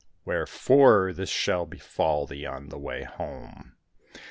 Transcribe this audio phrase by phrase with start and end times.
[0.25, 3.75] Wherefore this shall befall thee on thy way home.